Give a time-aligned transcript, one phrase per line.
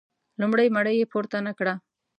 [0.41, 1.73] لومړۍ مړۍ یې پورته نه کړه.